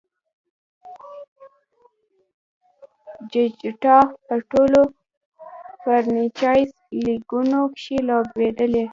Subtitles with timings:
[3.31, 4.81] جډیجا په ټولو
[5.81, 6.69] فرنچائز
[7.05, 8.83] لیګونو کښي لوبېدلی.